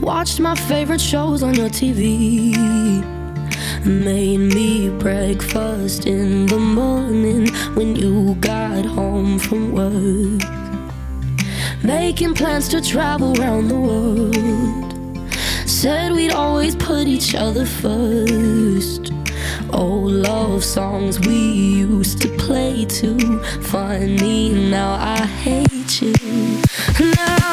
Watched 0.00 0.40
my 0.40 0.54
favorite 0.54 1.00
shows 1.00 1.42
on 1.42 1.54
your 1.54 1.68
TV. 1.68 2.54
Made 3.84 4.38
me 4.38 4.90
breakfast 4.90 6.06
in 6.06 6.46
the 6.46 6.58
morning 6.58 7.48
when 7.74 7.94
you 7.96 8.34
got 8.36 8.84
home 8.84 9.38
from 9.38 9.72
work. 9.72 10.42
Making 11.82 12.34
plans 12.34 12.68
to 12.68 12.80
travel 12.80 13.38
around 13.40 13.68
the 13.68 13.78
world. 13.78 14.94
Said 15.68 16.12
we'd 16.12 16.32
always 16.32 16.74
put 16.76 17.06
each 17.06 17.34
other 17.34 17.66
first. 17.66 19.12
Oh, 19.72 20.04
love 20.06 20.64
songs 20.64 21.18
we 21.20 21.34
used 21.34 22.20
to 22.22 22.28
play 22.36 22.84
too 22.84 23.42
Funny, 23.60 24.50
now 24.70 24.94
I 24.94 25.26
hate 25.26 26.00
you. 26.00 26.12
Now 27.00 27.43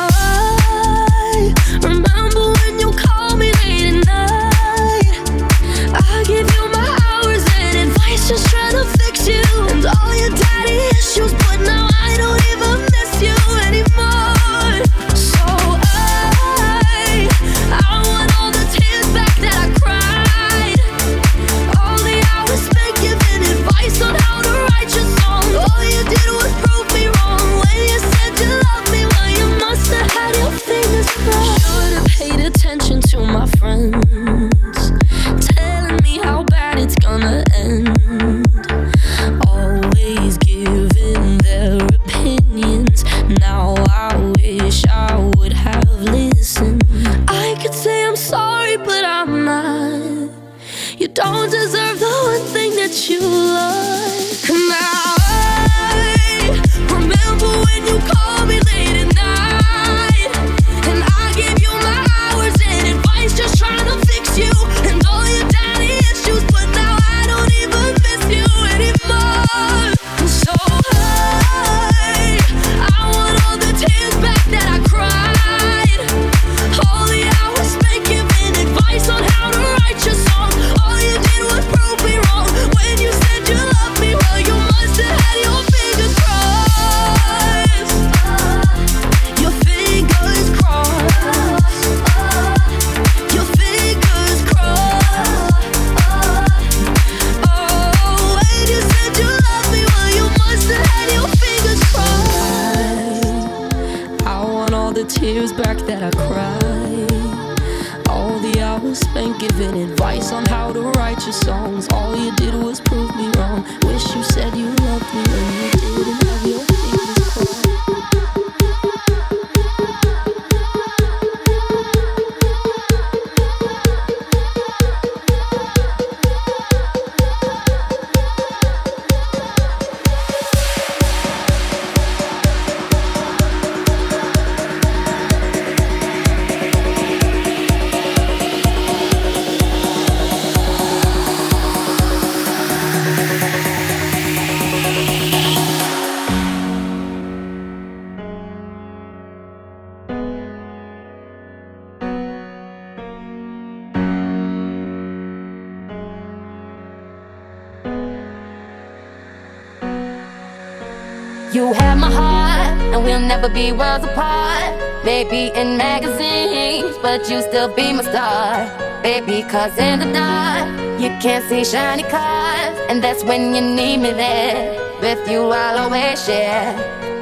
never 163.42 163.54
be 163.54 163.72
worlds 163.72 164.06
apart. 164.06 164.72
Maybe 165.04 165.48
in 165.60 165.76
magazines, 165.76 166.96
but 167.02 167.28
you 167.30 167.42
still 167.42 167.74
be 167.74 167.92
my 167.92 168.04
star. 168.04 168.70
Baby, 169.02 169.42
cause 169.50 169.76
in 169.80 170.00
the 170.00 170.12
dark, 170.14 170.70
you 171.02 171.10
can't 171.20 171.44
see 171.50 171.66
shiny 171.66 172.04
cars. 172.04 172.78
And 172.88 173.04
that's 173.04 173.24
when 173.24 173.56
you 173.56 173.62
need 173.62 173.98
me 173.98 174.12
there. 174.12 174.78
With 175.02 175.28
you, 175.28 175.42
I'll 175.50 175.80
always 175.86 176.24
share. 176.24 176.70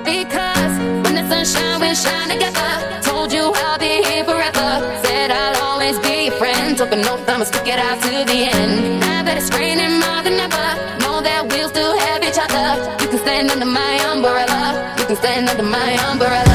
Because 0.03 0.73
when 1.03 1.15
the 1.15 1.25
sunshine, 1.29 1.79
we 1.79 1.95
shine 1.95 2.29
together. 2.29 3.01
Told 3.01 3.31
you 3.31 3.53
I'll 3.55 3.79
be 3.79 4.03
here 4.03 4.25
forever. 4.25 4.71
Said 5.03 5.31
I'll 5.31 5.63
always 5.63 5.97
be 5.99 6.25
your 6.25 6.35
friend. 6.35 6.77
Took 6.77 6.91
a 6.91 6.97
note, 6.97 7.29
I'ma 7.29 7.45
stick 7.45 7.67
it 7.67 7.79
out 7.79 8.01
to 8.03 8.11
the 8.31 8.39
end. 8.57 8.99
Now 8.99 9.23
that 9.23 9.37
it's 9.37 9.49
raining 9.51 10.01
more 10.01 10.21
than 10.23 10.33
ever. 10.33 10.48
staying 15.19 15.49
under 15.49 15.63
my 15.63 15.91
umbrella. 16.09 16.48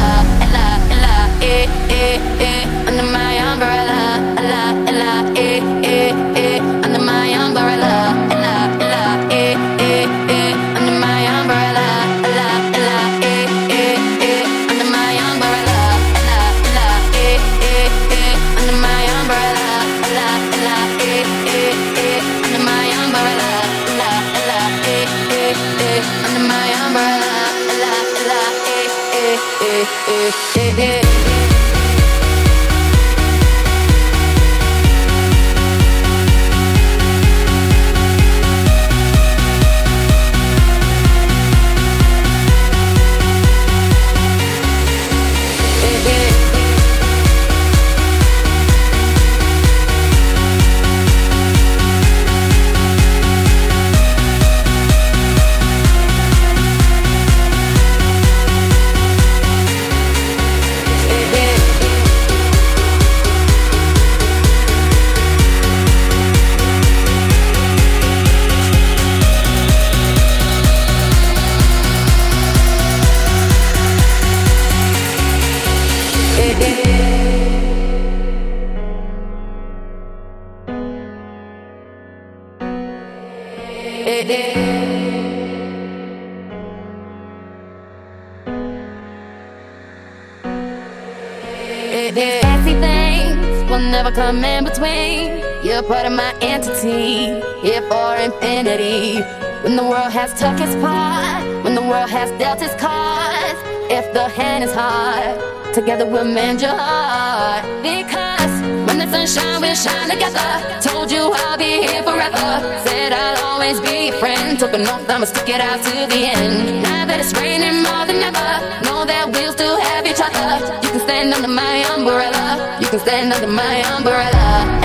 Together 105.75 106.07
we'll 106.07 106.25
mend 106.25 106.63
your 106.63 106.71
heart. 106.71 107.65
Because 107.83 108.55
when 108.87 108.97
the 108.97 109.09
sunshine 109.11 109.61
will 109.61 109.75
shine 109.75 110.09
together, 110.09 110.49
told 110.81 111.11
you 111.11 111.33
I'll 111.35 111.59
be 111.59 111.83
here 111.83 112.01
forever. 112.05 112.47
Said 112.87 113.13
I'll 113.13 113.45
always 113.45 113.81
be 113.81 114.07
your 114.07 114.17
friend. 114.21 114.57
Took 114.57 114.73
an 114.73 114.83
oath, 114.83 115.11
I'ma 115.11 115.25
stick 115.25 115.49
it 115.49 115.61
out 115.61 115.83
to 115.83 116.07
the 116.07 116.31
end. 116.31 116.81
Now 116.85 117.07
that 117.07 117.19
it's 117.19 117.35
raining 117.35 117.83
more 117.83 118.07
than 118.07 118.23
ever, 118.23 118.51
know 118.87 119.05
that 119.05 119.29
we'll 119.33 119.51
still 119.51 119.77
have 119.77 120.07
each 120.07 120.23
other. 120.23 120.63
You 120.87 120.91
can 120.91 121.01
stand 121.01 121.35
under 121.35 121.49
my 121.49 121.83
umbrella. 121.91 122.79
You 122.81 122.87
can 122.87 123.01
stand 123.01 123.33
under 123.33 123.49
my 123.49 123.83
umbrella. 123.97 124.84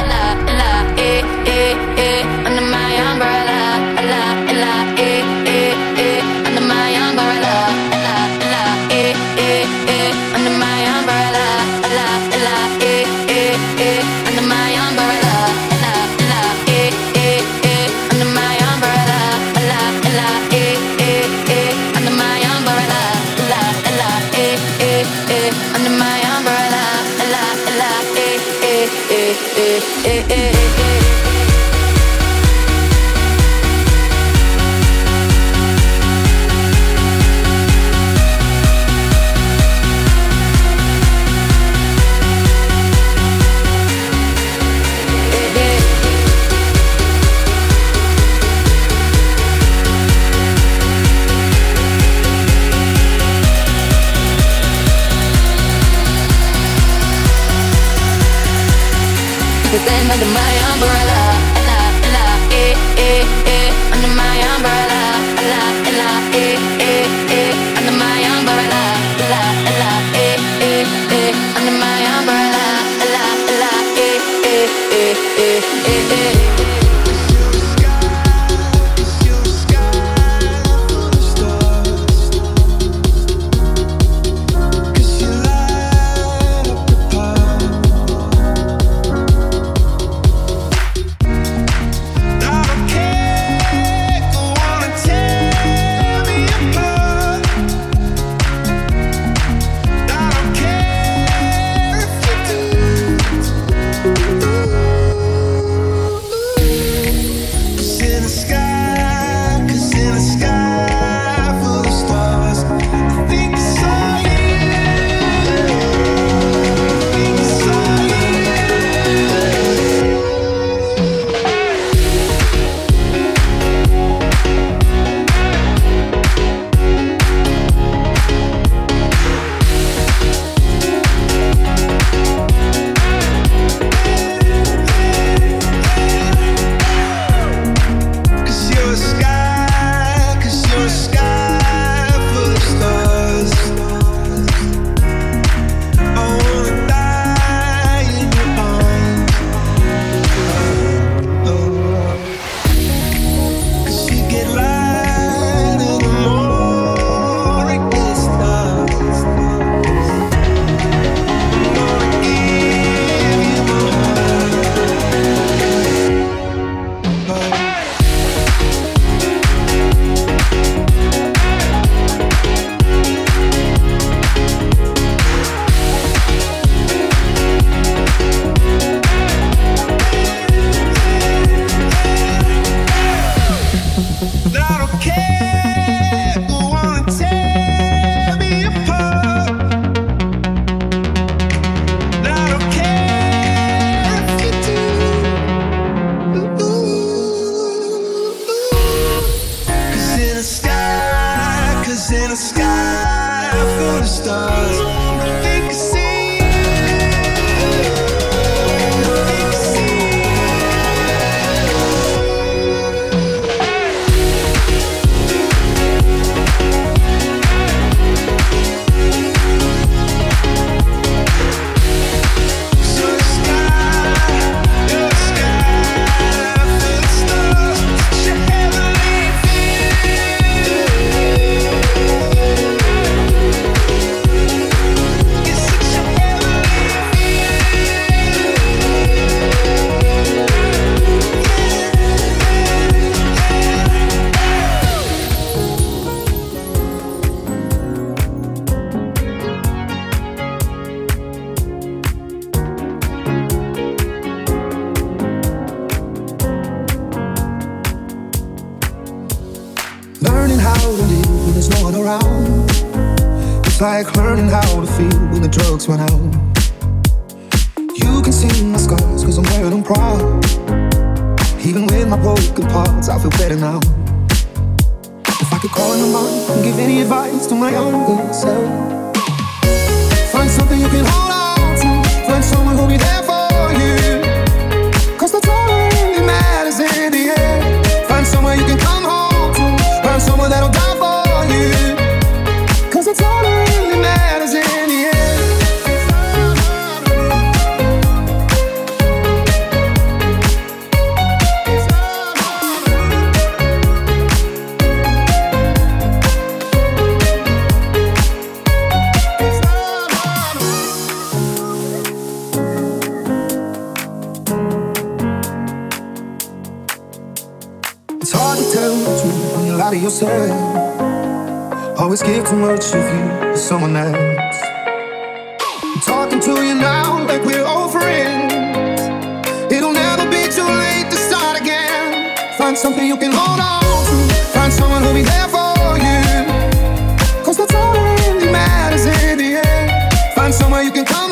Find 332.70 332.78
something 332.78 333.08
you 333.08 333.18
can 333.18 333.32
hold 333.32 333.60
on 333.60 333.82
to. 333.82 334.34
Find 334.54 334.72
someone 334.72 335.02
who'll 335.02 335.16
be 335.16 335.24
there 335.24 335.48
for 335.48 335.98
you. 335.98 337.44
Cause 337.44 337.58
that's 337.58 337.74
all 337.74 337.94
that 337.94 338.30
really 338.32 338.52
matters 338.52 339.08
in 339.08 339.40
the 339.40 339.68
end. 339.68 340.14
Find 340.36 340.54
somewhere 340.54 340.84
you 340.84 340.92
can 340.92 341.04
come. 341.04 341.29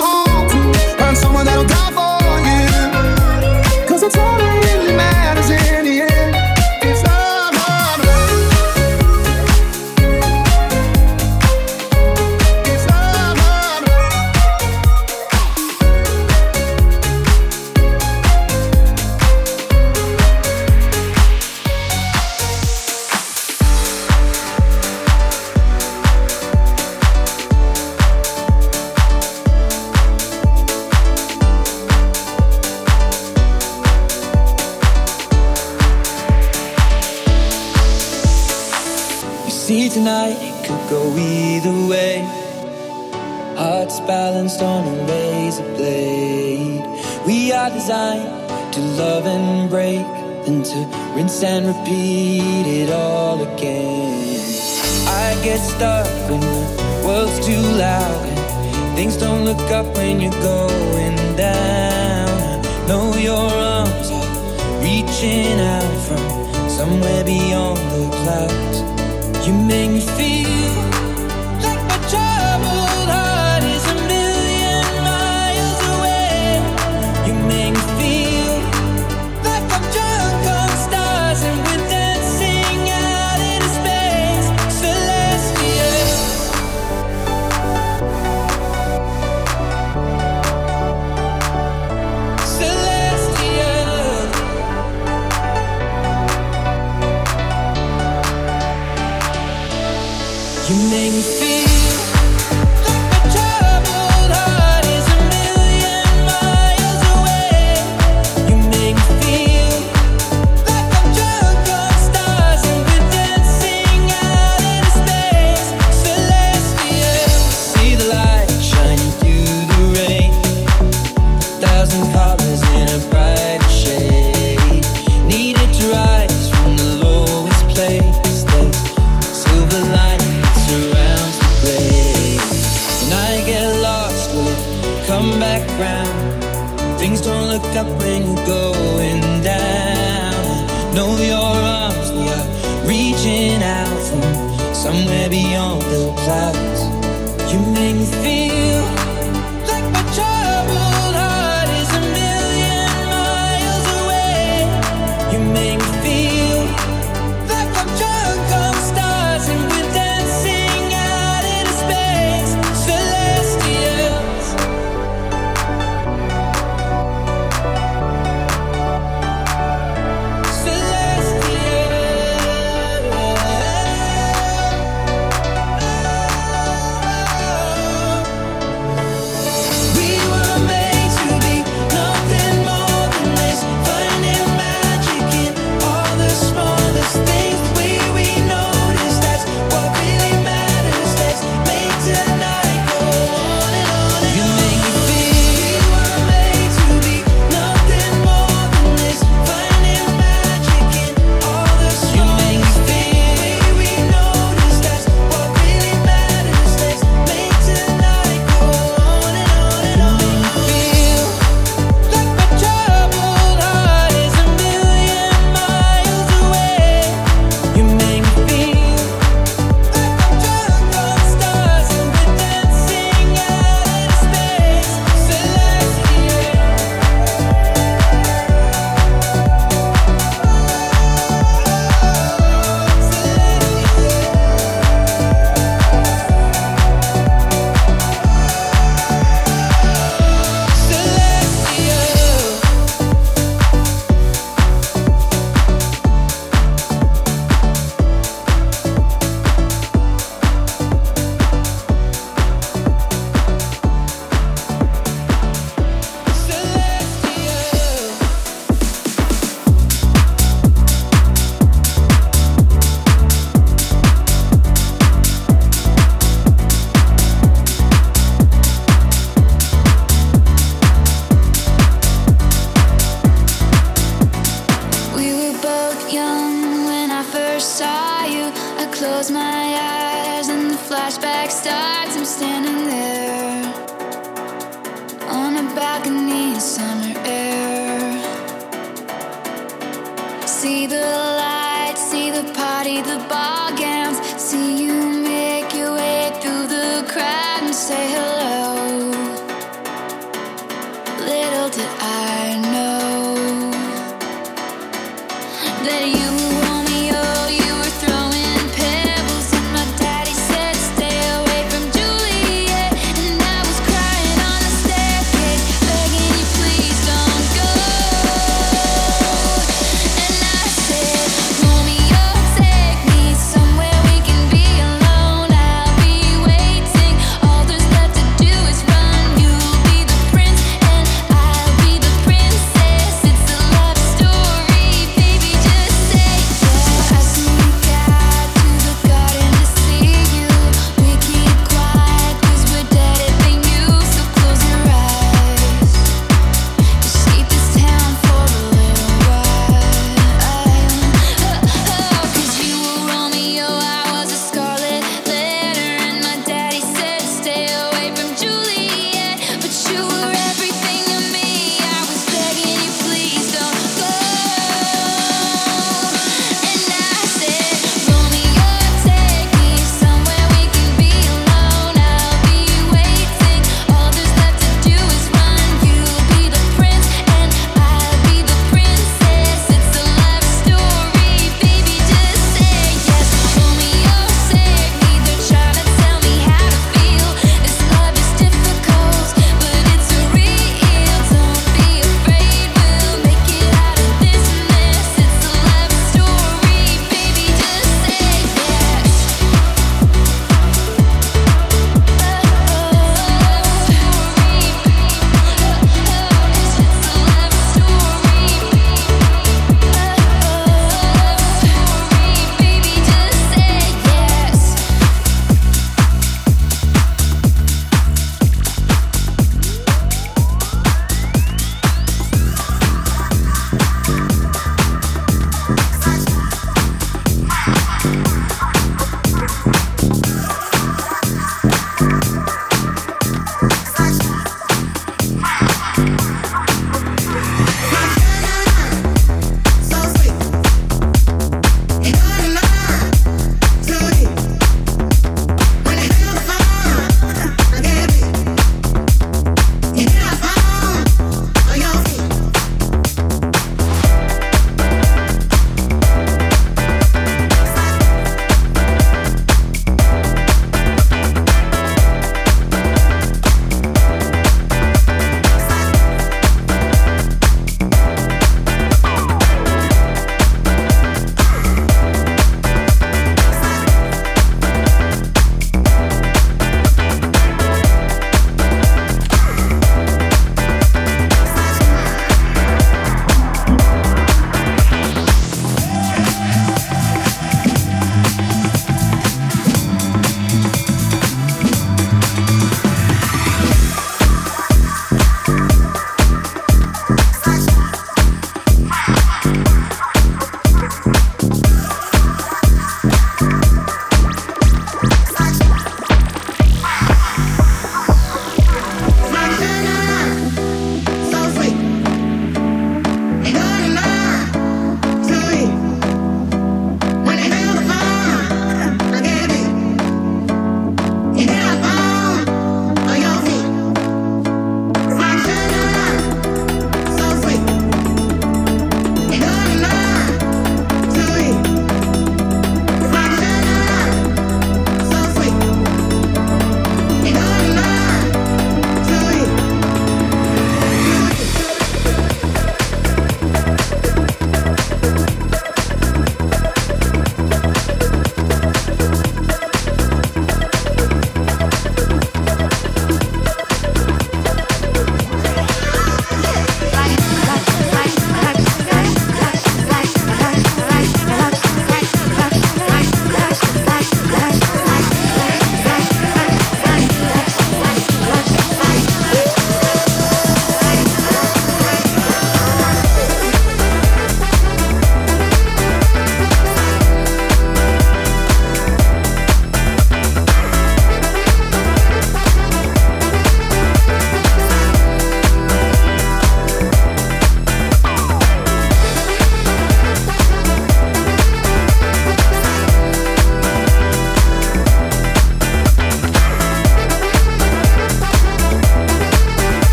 You 100.69 100.75
make 100.89 101.13
me 101.13 101.21
feel 101.21 102.06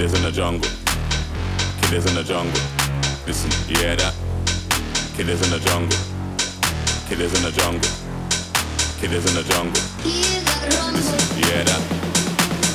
Killers 0.00 0.16
in 0.16 0.22
the 0.22 0.32
jungle. 0.32 0.70
Killers 1.82 2.06
in 2.08 2.14
the 2.14 2.24
jungle. 2.24 2.56
Listen, 3.28 3.52
you 3.68 3.76
hear 3.84 3.96
that? 4.00 4.16
Killers 5.12 5.44
in 5.44 5.52
the 5.52 5.60
jungle. 5.60 5.92
Killers 7.04 7.36
in 7.36 7.44
the 7.44 7.52
jungle. 7.52 7.84
Killers 8.96 9.28
in 9.28 9.36
the 9.36 9.44
jungle. 9.44 9.76
Listen, 10.96 11.20
you 11.36 11.44
hear 11.52 11.68
that? 11.68 11.84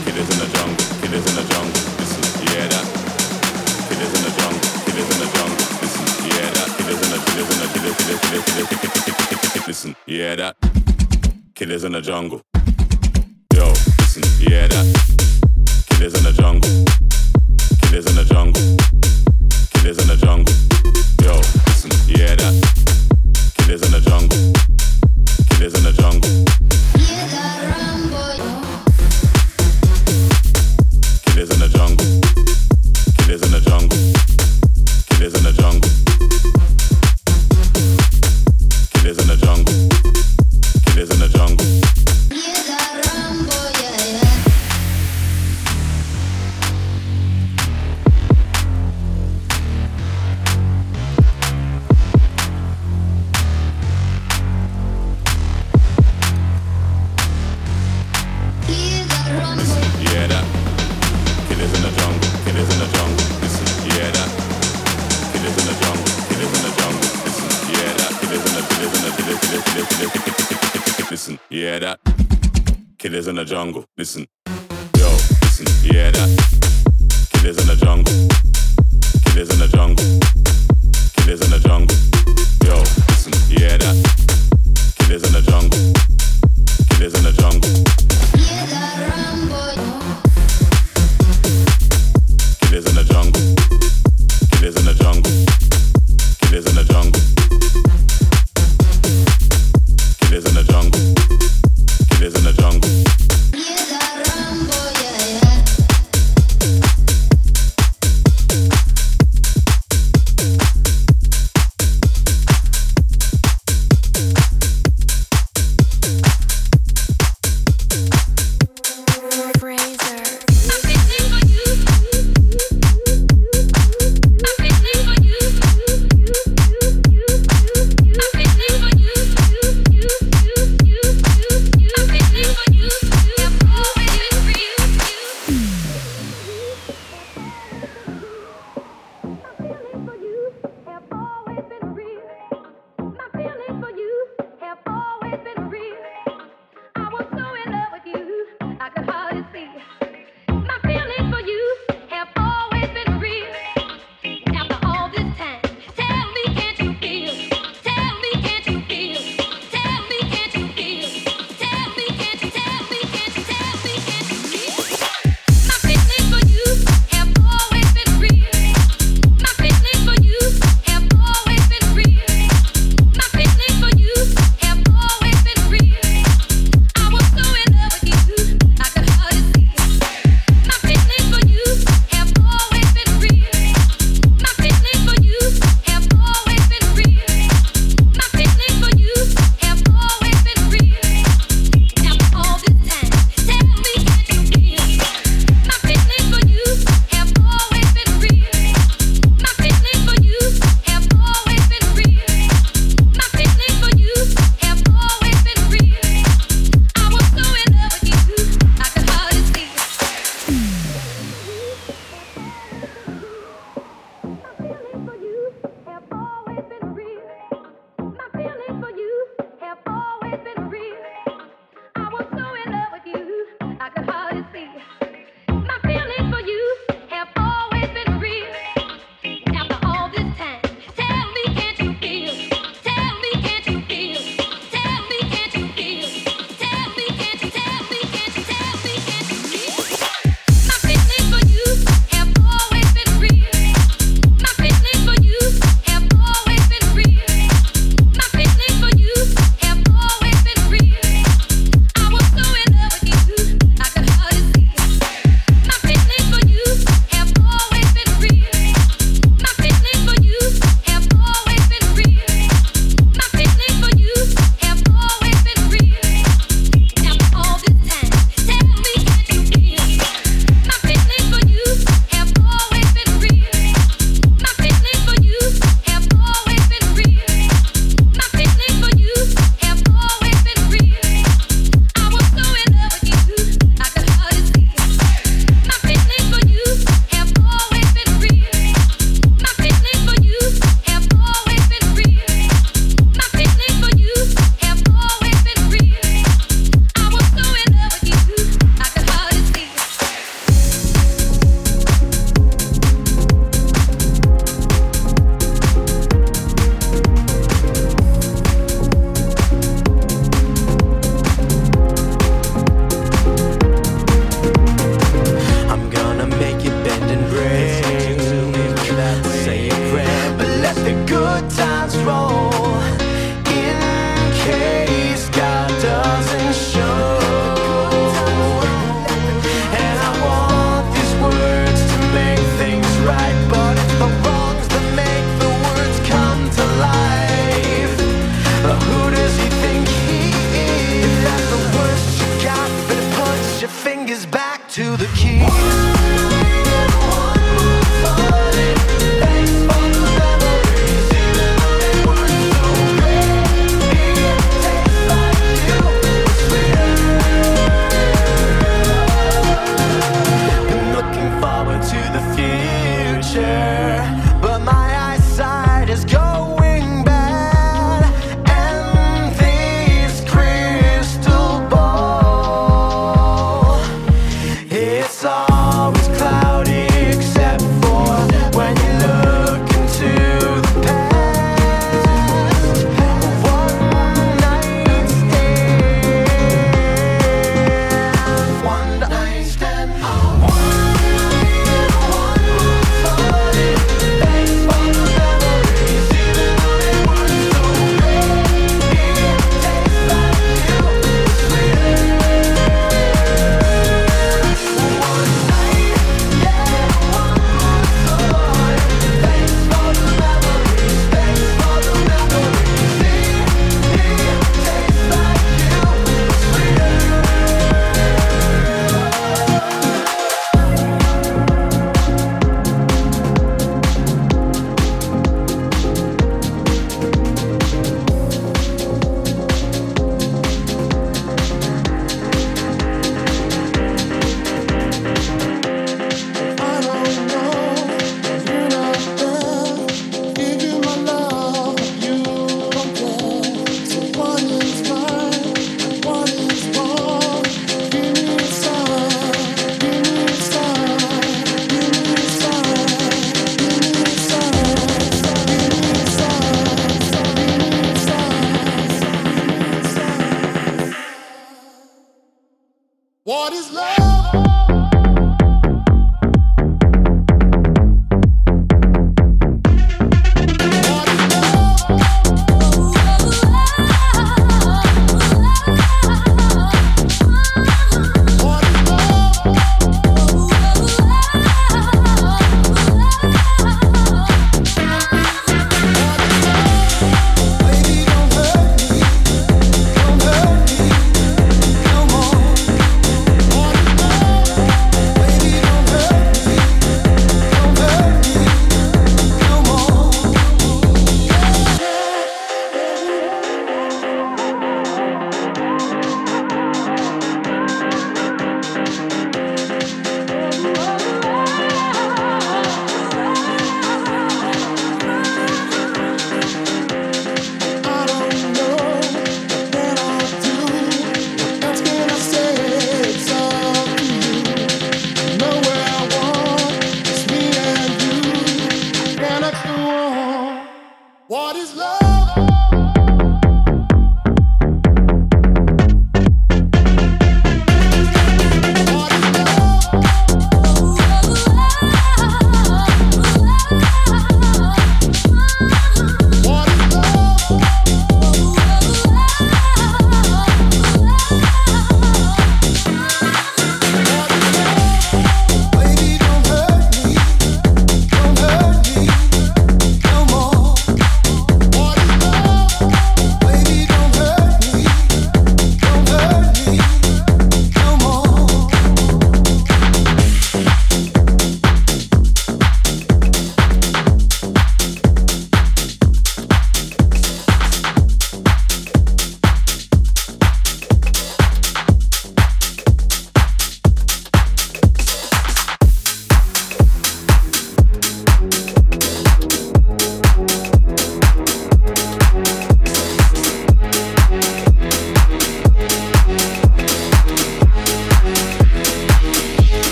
Killers 0.00 0.32
in 0.32 0.38
the 0.40 0.48
jungle. 0.48 0.80
Killers 1.04 1.20
in 1.28 1.34
the 1.36 1.44
jungle. 1.44 1.80
Listen, 2.00 2.24
you 2.40 2.48
hear 2.56 2.68
that? 2.72 2.88
Killers 2.88 4.12
in 4.16 4.22
the 4.24 4.32
jungle. 4.40 4.64
Killers 4.88 5.08
in 5.12 5.18
the 5.20 5.28
jungle. 5.36 5.60
Listen, 5.76 6.04
you 6.24 6.32
hear 6.32 6.48
that? 6.56 6.68
Killers 6.72 7.00
in 7.04 7.08
the 7.12 7.18
killers 7.20 7.48
in 7.52 7.58
the 7.60 7.68
killers 7.68 7.96
killers 8.00 8.44
killers 8.48 8.64
killers. 8.64 9.66
Listen, 9.68 9.92
you 10.08 10.16
hear 10.24 10.36
that? 10.36 10.56
Killers 11.52 11.84
in 11.84 11.92
the 11.92 12.00
jungle. 12.00 12.40
Yo, 13.52 13.68
listen, 14.00 14.24
you 14.40 14.56
hear 14.56 14.68
that? 14.72 14.88
Killers 15.84 16.16
in 16.16 16.24
the 16.24 16.32
jungle. 16.32 16.99
Killers 17.90 18.06
in 18.06 18.14
the 18.14 18.24
jungle. 18.24 18.62
In 19.82 20.06
the 20.06 20.16
jungle. 20.16 20.54
Yo, 21.24 21.34
listen, 21.66 21.90
that? 22.36 22.54
In 23.68 23.90
the 23.90 24.00
jungle. 24.00 24.38
In 25.60 25.82
the 25.82 25.92
jungle. 25.98 26.69